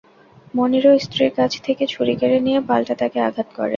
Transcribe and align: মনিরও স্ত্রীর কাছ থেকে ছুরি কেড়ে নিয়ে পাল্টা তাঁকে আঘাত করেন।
মনিরও 0.53 0.93
স্ত্রীর 1.05 1.31
কাছ 1.37 1.51
থেকে 1.65 1.83
ছুরি 1.87 2.13
কেড়ে 2.19 2.39
নিয়ে 2.45 2.59
পাল্টা 2.69 2.93
তাঁকে 3.01 3.19
আঘাত 3.27 3.47
করেন। 3.55 3.69